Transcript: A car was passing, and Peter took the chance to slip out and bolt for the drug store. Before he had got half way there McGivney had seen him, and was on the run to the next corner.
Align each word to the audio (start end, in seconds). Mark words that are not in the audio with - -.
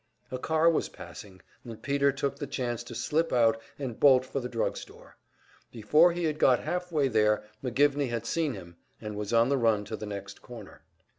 A 0.31 0.39
car 0.39 0.67
was 0.67 0.89
passing, 0.89 1.43
and 1.63 1.79
Peter 1.79 2.11
took 2.11 2.37
the 2.37 2.47
chance 2.47 2.81
to 2.85 2.95
slip 2.95 3.31
out 3.31 3.61
and 3.77 3.99
bolt 3.99 4.25
for 4.25 4.39
the 4.39 4.49
drug 4.49 4.75
store. 4.75 5.15
Before 5.71 6.11
he 6.11 6.23
had 6.23 6.39
got 6.39 6.61
half 6.61 6.91
way 6.91 7.07
there 7.07 7.43
McGivney 7.63 8.09
had 8.09 8.25
seen 8.25 8.55
him, 8.55 8.77
and 8.99 9.15
was 9.15 9.31
on 9.31 9.49
the 9.49 9.57
run 9.59 9.85
to 9.85 9.95
the 9.95 10.07
next 10.07 10.41
corner. 10.41 10.81